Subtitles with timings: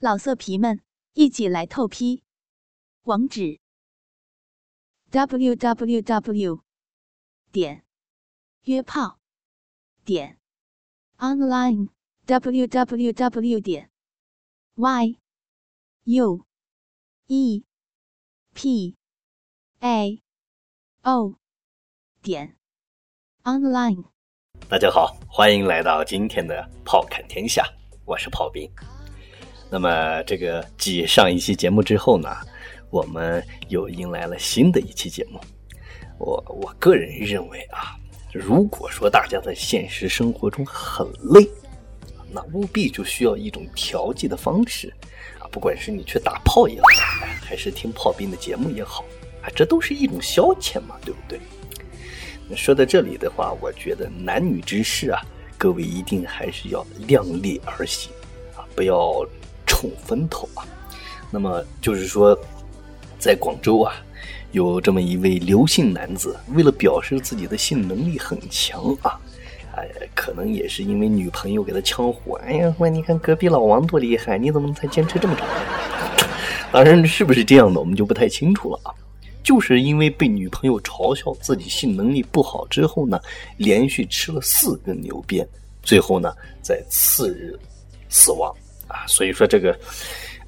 [0.00, 0.80] 老色皮们，
[1.14, 2.22] 一起来透批！
[3.02, 3.58] 网址
[5.10, 6.62] ：w w w
[7.50, 7.84] 点
[8.62, 9.18] 约炮
[10.04, 10.38] 点
[11.16, 11.88] online
[12.26, 13.90] w w w 点
[14.76, 15.18] y
[16.04, 16.46] u
[17.26, 17.64] e
[18.54, 18.96] p
[19.80, 20.22] a
[21.02, 21.34] o
[22.22, 22.56] 点
[23.42, 24.04] online。
[24.68, 27.64] 大家好，欢迎来到今天的炮侃天下，
[28.04, 28.70] 我是炮兵。
[29.70, 32.34] 那么，这个继上一期节目之后呢，
[32.88, 35.38] 我们又迎来了新的一期节目。
[36.18, 37.94] 我我个人认为啊，
[38.32, 41.46] 如果说大家在现实生活中很累，
[42.32, 44.90] 那务必就需要一种调剂的方式
[45.38, 49.04] 啊，不管是你去打炮也好，还是听炮兵的节目也好，
[49.42, 51.38] 啊，这都是一种消遣嘛，对不对？
[52.48, 55.20] 那说到这里的话，我觉得男女之事啊，
[55.58, 58.10] 各位一定还是要量力而行
[58.56, 59.22] 啊，不要。
[59.78, 60.66] 冲风头啊！
[61.30, 62.36] 那么就是说，
[63.16, 63.94] 在广州啊，
[64.50, 69.20] 有这么一位刘姓男子，为了表示自己的性能力很强啊，
[69.76, 72.40] 哎，可能也是因为女朋友给他呛火。
[72.44, 75.46] 哎呀，喂你看隔壁老王多厉害，你怎么才坚持这么长？
[76.72, 78.90] 当然，是不是这样的，我们就不太清楚了啊。
[79.44, 83.20] 就是因为被女朋友嘲笑自己性能力不好之后呢，
[83.58, 85.46] 连续吃了四根牛鞭，
[85.84, 87.56] 最后呢，在次日
[88.08, 88.52] 死亡。
[88.88, 89.70] 啊，所以说这个，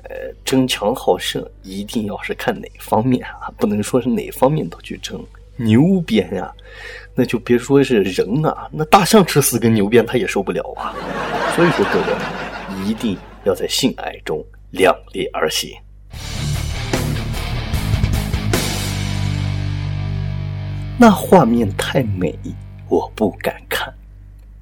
[0.05, 5.25] 呃，争强好胜一定要是看哪方面啊，不能说是哪方面都去争。
[5.57, 6.51] 牛鞭啊，
[7.15, 10.95] 那就别说是人啊，那大象吃四根牛鞭他也受不了啊。
[11.55, 15.71] 所以说各位一定要在性爱中量力而行。
[20.99, 22.39] 那画面太美，
[22.89, 23.93] 我不敢看。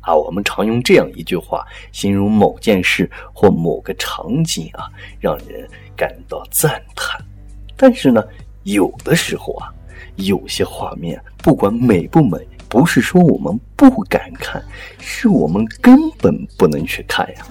[0.09, 4.89] 啊，我们常用这样一句话形容某件事或某个场景啊，
[5.21, 7.21] 让人感到赞叹。
[7.77, 8.25] 但是呢，
[8.63, 9.69] 有的时候啊，
[10.17, 12.39] 有些画面不管美不美，
[12.71, 14.65] 不是说我们不敢看，
[14.99, 17.47] 是我们根本不能去看呀。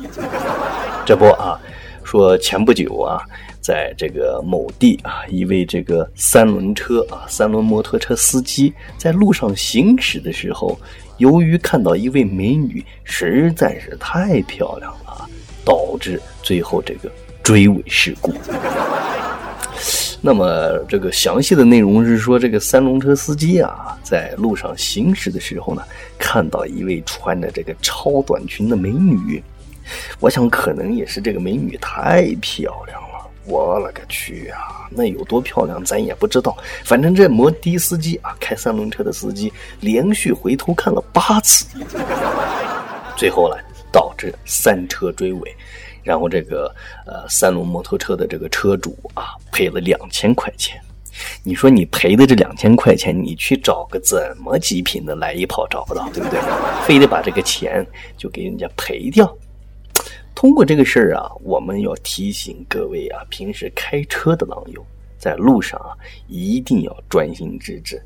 [1.06, 1.60] 这不啊，
[2.04, 3.22] 说前不久啊，
[3.62, 10.76] 在这个某地啊，一位这个三轮车啊，三轮摩托车司机在路上行驶的时候。
[11.18, 15.28] 由于看到一位美女实在是太漂亮了，
[15.66, 17.12] 导致最后这个
[17.44, 18.34] 追尾事故。
[20.22, 25.82] 那么这个详细的内容是说，这个三轮车司机啊，在路上行驶的时候呢，
[26.18, 29.42] 看到一位穿着这个超短裙的美女，
[30.20, 33.07] 我想可能也是这个美女太漂亮了。
[33.48, 34.88] 我勒个去啊！
[34.92, 36.56] 那有多漂亮，咱也不知道。
[36.84, 41.66] 反正这摩的司机啊，开三轮车的司机，连续回头看了八次，
[43.16, 43.56] 最后呢，
[43.92, 45.56] 导致三车追尾，
[46.04, 46.74] 然后这个
[47.06, 50.80] 呃三轮摩托车的这个车主啊，赔了两千块钱。
[51.42, 56.40] 你说你赔的这两千块钱，你去找个怎么极品的来一炮找不到，对不对？
[56.86, 57.86] 非得把这个钱
[58.18, 59.36] 就给人家赔掉。
[60.38, 64.86] 通过这个事儿啊，我们要提醒各位啊，平时开车的狼友，
[65.18, 68.00] 在路上啊，一定要专心致志，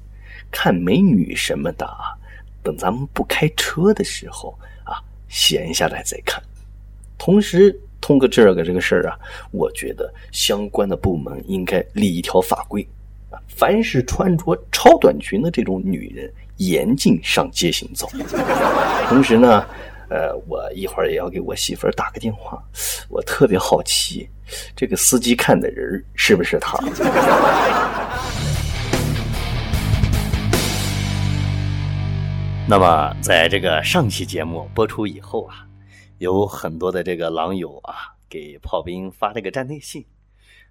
[0.49, 2.15] 看美女什么的啊。
[2.63, 6.41] 等咱们不开车的时候啊，闲下来再看。
[7.17, 9.19] 同时，通过这个这个事儿啊，
[9.51, 12.81] 我觉得相关的部门应该立一条法规
[13.29, 18.07] 啊，凡是穿着超短裙的这种女人，严禁上街行走。
[19.09, 19.65] 同时呢。
[20.11, 22.61] 呃，我一会儿也要给我媳妇儿打个电话，
[23.07, 24.29] 我特别好奇，
[24.75, 26.77] 这个司机看的人是不是他？
[32.67, 35.65] 那么，在这个上期节目播出以后啊，
[36.17, 40.05] 有很多的这个狼友啊，给炮兵发了个站内信，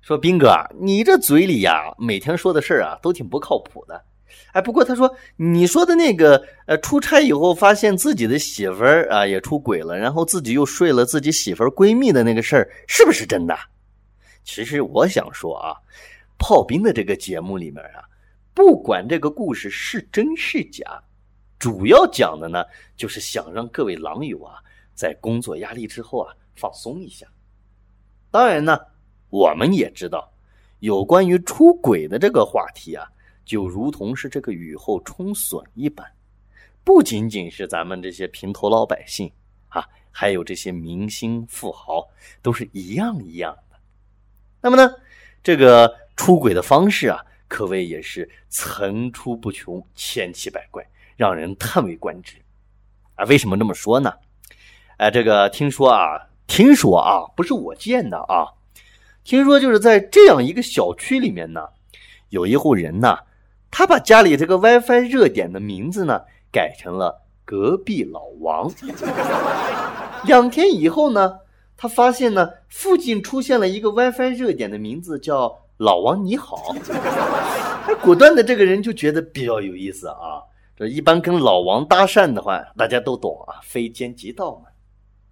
[0.03, 4.05] 说兵哥，你这嘴里呀，每天说的事儿啊，都挺不靠谱的。
[4.53, 13.57] 哎，不过他说你说的那个，呃，出差以后发现自己的媳妇儿啊也出轨了，然后自己又睡了自己媳妇儿闺蜜的那个事儿，是不是真的？
[14.43, 15.77] 其实我想说啊，
[16.39, 18.03] 炮兵的这个节目里面啊，
[18.55, 20.85] 不管这个故事是真是假，
[21.59, 22.65] 主要讲的呢，
[22.97, 24.55] 就是想让各位狼友啊，
[24.95, 27.27] 在工作压力之后啊，放松一下。
[28.31, 28.79] 当然呢，
[29.29, 30.33] 我们也知道，
[30.79, 33.07] 有关于出轨的这个话题啊。
[33.45, 36.07] 就如同是这个雨后春笋一般，
[36.85, 39.31] 不仅仅是咱们这些平头老百姓
[39.69, 42.07] 啊，还有这些明星富豪，
[42.43, 43.77] 都是一样一样的。
[44.61, 44.95] 那么呢，
[45.43, 52.37] 这个出轨的方式啊，可谓也是层出不穷、千奇百怪，让人叹为观止。
[53.15, 54.13] 啊，为什么这么说呢？
[54.99, 58.47] 哎，这个听说啊，听说啊，不是我见的啊，
[59.25, 61.69] 听说就是在这样一个小区里面呢，
[62.29, 63.19] 有一户人呢，
[63.71, 66.23] 他把家里这个 WiFi 热点的名字呢
[66.53, 68.71] 改成了隔壁老王。
[70.27, 71.39] 两天以后呢，
[71.77, 76.75] 他发现呢，附近出现了一个 WiFi 热点的名字叫“老王你好”，
[77.89, 80.43] 哎，果断的这个人就觉得比较有意思啊。
[80.77, 84.69] 这一般跟老王搭讪的话，大家都懂啊，非奸即盗嘛。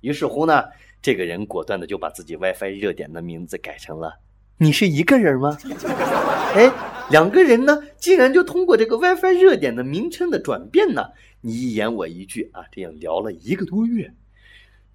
[0.00, 0.64] 于是乎呢，
[1.02, 4.14] 这个人果断的就把自己 WiFi 热点的名字改成了
[4.58, 5.56] “你是一个人吗？”
[6.54, 6.70] 哎，
[7.10, 11.08] 两个人呢，竟然就通过这个 WiFi 热点的名称的转变呢，
[11.40, 14.12] 你一言我一句啊，这样聊了一个多月，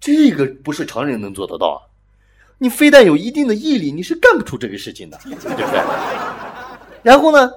[0.00, 1.80] 这个不是常人能做得到啊！
[2.58, 5.80] 你非但有一定的毅力，你是干不出这个事情的，对不对？
[7.02, 7.50] 然后呢，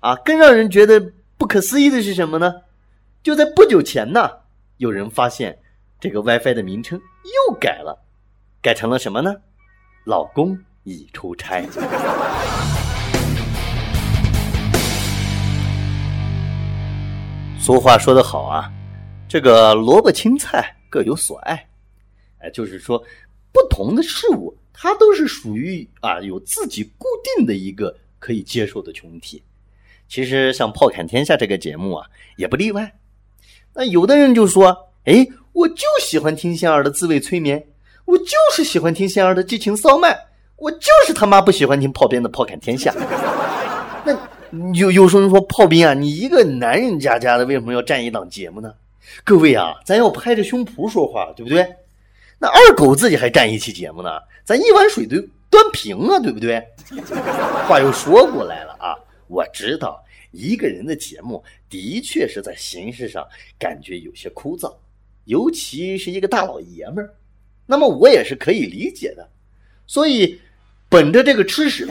[0.00, 1.12] 啊，更让人觉得。
[1.38, 2.62] 不可思议的是什么呢？
[3.22, 4.26] 就在不久前呢，
[4.78, 5.58] 有人发现
[6.00, 8.02] 这个 WiFi 的名称又改了，
[8.62, 9.36] 改成了什么呢？
[10.04, 11.62] 老公已出差。
[17.66, 18.70] 俗话说得好啊，
[19.28, 21.66] 这个萝卜青菜各有所爱，
[22.38, 22.96] 哎，就是说
[23.50, 29.42] 不同的事物，它都是属于啊有自己固定的一个可以接受的群体。
[30.06, 32.94] 其实像《炮侃天下》这个节目啊，也不例外。
[33.74, 37.66] 那有的人就说：“哎，我就喜欢听仙儿的自慰催眠，
[38.04, 40.16] 我就是喜欢听仙儿的激情骚麦，
[40.54, 42.92] 我就是他妈不喜欢听炮兵的《炮侃天下》。”
[44.06, 44.16] 那
[44.74, 48.74] 有有时候说炮兵啊，你一个男人家家的，为什么要占一档节目呢？
[49.24, 51.66] 各位啊，咱要拍着胸脯说话，对不对？
[52.38, 54.10] 那二狗自己还占一期节目呢，
[54.44, 55.16] 咱一碗水都
[55.48, 56.62] 端平啊，对不对？
[57.66, 58.94] 话又说过来了啊。
[59.28, 63.26] 我知道一个人的节目的确是在形式上
[63.58, 64.72] 感觉有些枯燥，
[65.24, 67.14] 尤其是一个大老爷们儿，
[67.66, 69.28] 那么我也是可以理解的。
[69.88, 70.40] 所以，
[70.88, 71.86] 本着这个吃屎，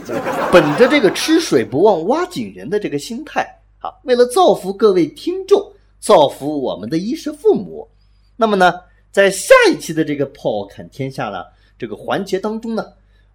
[0.52, 3.46] 本着这个吃水不忘挖井人的这个心态
[3.80, 7.88] 啊，为了造福各位听众，造福我们的衣食父母，
[8.38, 8.74] 那么呢，
[9.12, 11.44] 在下一期的这个炮侃天下呢
[11.78, 12.86] 这个环节当中呢，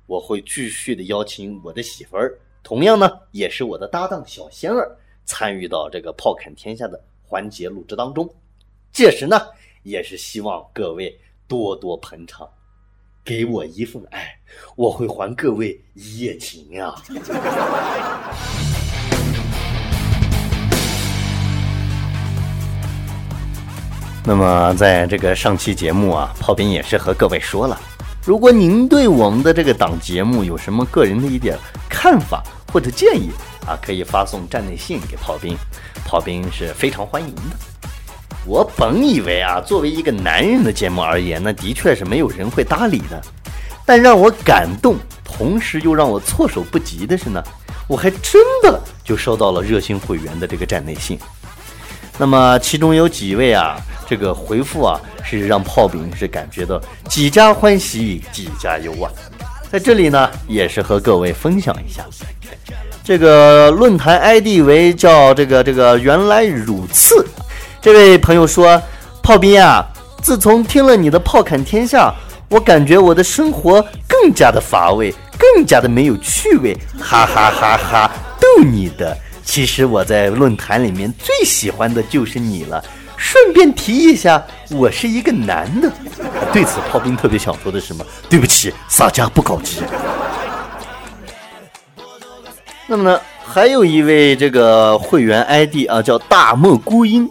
[0.07, 2.39] 我会继续的邀请我的媳妇儿。
[2.63, 4.97] 同样呢，也是我的搭档小仙儿
[5.27, 8.29] 参与到这个炮侃天下的环节录制当中。
[8.93, 9.39] 届时呢，
[9.83, 11.15] 也是希望各位
[11.47, 12.49] 多多捧场，
[13.23, 14.40] 给我一份爱，
[14.81, 16.91] 我会还各位一夜情呀。
[24.25, 27.79] 那么，在这个上期节目啊，炮兵也是和各位说了。
[28.25, 32.43] 如果您对我们的这个档节目有什么个人的一点看法
[32.73, 33.29] 或者建议
[33.67, 35.55] 啊，可以发送站内信给炮兵，
[36.07, 37.43] 炮兵是非常欢迎的。
[38.47, 43.23] 我本以为啊，作为一个男人的节目而言，那的确是没有人会搭理的。
[43.91, 44.95] 但让我感动，
[45.25, 47.43] 同时又让我措手不及的是呢，
[47.89, 51.19] 我还真的就收到了热心会员的这个站内信。
[52.17, 53.77] 那么其中有几位啊，
[54.09, 55.01] 这个回复啊。
[55.25, 59.11] 是让炮兵是感觉到几家欢喜几家忧啊，
[59.71, 62.05] 在这里呢也是和各位分享一下，
[63.05, 67.27] 这个论坛 ID 为叫这个这个原来如此，
[67.81, 68.81] 这位朋友说，
[69.23, 69.85] 炮兵啊，
[70.23, 72.13] 自从听了你的炮侃天下，
[72.51, 78.11] 我感觉我的生活更加的乏味，更加的没有趣味，哈哈哈哈，
[78.41, 82.85] 逗你的，其实我在论坛里面最喜欢的就是你了。
[83.17, 85.93] 顺便提一下，我是一个男的。
[86.53, 88.05] 对此，炮兵特别想说的是什么？
[88.29, 89.83] 对不起，洒家不搞基。
[92.89, 97.31] 那么呢，还有一位这个会员 ID 啊，叫大漠孤鹰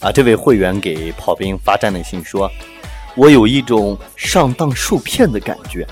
[0.00, 2.50] 啊，这位会员给炮兵发站内信说
[3.18, 5.84] ：“我有一种上当受骗的感觉，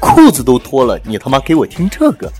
[0.00, 2.32] 裤子都脱了，你他妈给我听这个？”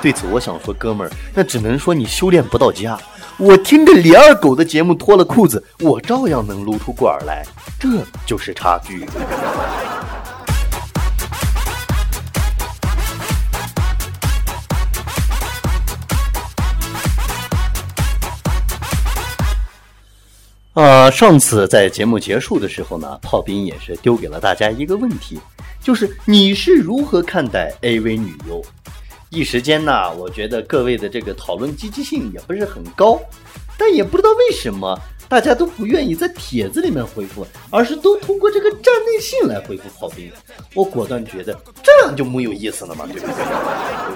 [0.00, 2.96] 对此，我想说，哥们儿，那只能说你修炼不到家。
[3.38, 7.44] 我听着李二狗的节目脱了裤子，我照样能撸出管来，
[7.76, 7.88] 这
[8.24, 9.04] 就是差距。
[20.74, 25.38] 呃，上次在节目结束的时候呢，炮兵也是丢给了大家一个问题，
[25.82, 28.64] 就是你是如何看待 AV 女优？
[29.28, 33.20] 一时间呢，我觉得各位的这个讨论积极性也不是很高，
[33.78, 34.98] 但也不知道为什么
[35.32, 40.30] 大家都不愿意在帖子里面回复，而是都通过这个站内信来回复炮兵。
[40.74, 43.34] 我果断觉得这样就没有意思了嘛，对不对？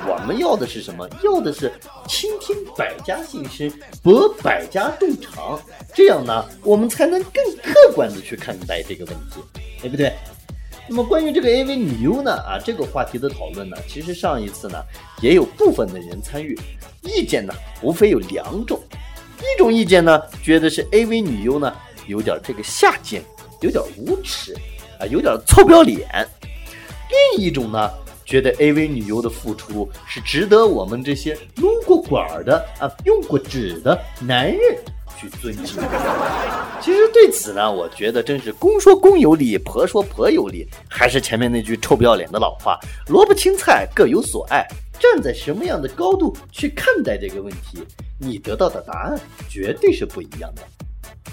[0.07, 1.09] 我们要的是什么？
[1.25, 1.73] 要的是
[2.07, 5.59] 倾听百家心声，博百家众长，
[5.95, 9.41] 这样呢，我们才能更客观的去看待这个问题，
[9.81, 10.13] 对不对？
[10.87, 14.85] 那么关于这个 AV 女优呢，啊，这个话题的讨论呢，其实上一次呢
[15.23, 16.55] 也有部分的人参与，
[17.03, 18.79] 意见呢无非有两种，
[19.55, 21.73] 一种意见呢觉得是 AV 女优呢
[22.07, 23.23] 有点这个下贱，
[23.61, 24.55] 有点无耻
[25.01, 26.07] 啊，有点臭不要脸；
[27.35, 27.91] 另一种呢
[28.25, 34.59] 觉得 AV 女优的付出是值得我们这些撸过管的啊、用过纸的男人。
[35.19, 35.79] 去尊敬。
[36.79, 40.69] 其实对此呢，我觉得真是公说公有理，婆说婆有理。
[40.91, 44.67] 还是前面那句臭不要脸的老话：萝卜青菜各有所爱。
[44.99, 47.85] 站在什么样的高度去看待这个问题，
[48.19, 50.63] 你得到的答案绝对是不一样的。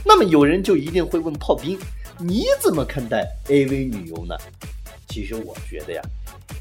[0.06, 1.80] 那么有人就一定会问炮兵：
[2.20, 4.36] 你怎么看待 AV 女优呢？
[5.08, 6.02] 其实我觉得呀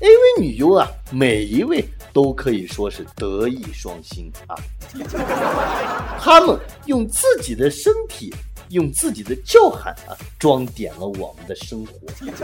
[0.00, 1.82] ，AV 女优啊，每一位
[2.12, 4.54] 都可以说是德艺双馨啊。
[6.20, 8.32] 他们用自己的身体，
[8.68, 12.36] 用自己的叫喊啊，装点了我们的生活，丰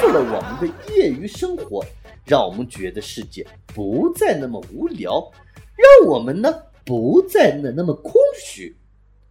[0.00, 1.84] 富了我们的业余生活，
[2.24, 5.30] 让我们觉得世界不再那么无聊，
[5.76, 6.52] 让我们呢
[6.84, 8.74] 不再那那么空虚。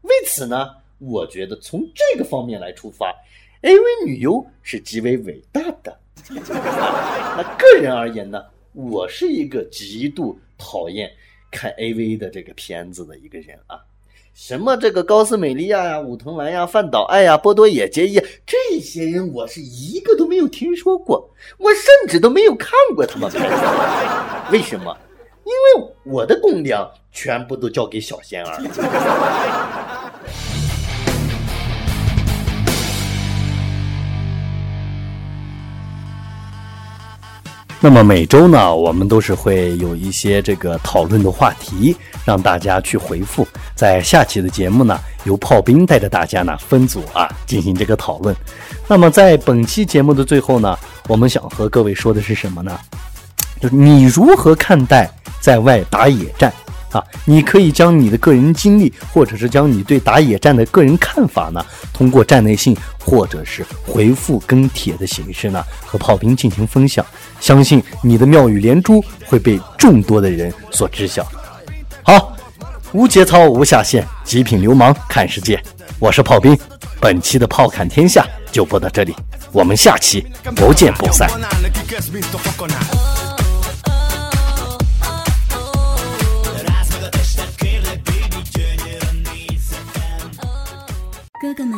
[0.02, 0.70] 为此呢，
[1.00, 3.14] 我觉得从这个方面来出发
[3.62, 6.00] ，AV 女优是极为伟大的。
[6.30, 11.12] 那个人而言呢，我是一个极度讨厌。
[11.52, 13.80] 看 AV 的这个片子的一个人啊，
[14.34, 24.52] 什么这个高斯美利亚呀、武藤兰呀、饭岛爱呀、波多野结衣这些人，我是一个都没有听说过，我甚至都没有看过他们拍的。
[24.52, 24.98] 为什么？
[25.46, 28.58] 因为我的公粮全部都交给小仙儿。
[37.86, 43.46] 那么每周呢，我们都是会有一些这个讨论的话题，让大家去回复。
[43.76, 48.34] 在下期的节目呢，由炮兵带着大家呢分组啊进行这个讨论。
[48.88, 52.80] 那么在本期节目的最后呢，我们想和各位说的是什么呢？
[53.60, 55.12] 就是你如何看待
[55.42, 56.54] 在外打野战？
[56.94, 67.06] 啊，你可以将你的个人经历，或者是将你对打野战的个人看法呢，通过站内信或者是回复跟帖的形式呢，和炮兵进行分享。
[67.40, 71.28] 相信你的妙语连珠会被众多的人所知晓。
[72.02, 72.36] 好，
[72.94, 75.62] 无节操无下限，极品流氓看世界。
[76.00, 76.58] 我是炮兵，
[77.00, 79.16] 本期的炮侃天下就播到这里，
[79.52, 81.30] 我们下期不见不散。
[91.42, 91.78] 哥哥们，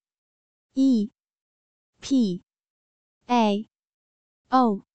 [0.73, 1.11] E
[1.99, 2.41] P
[3.27, 3.69] A
[4.51, 4.85] O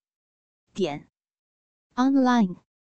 [0.75, 1.09] 点
[1.97, 2.66] online。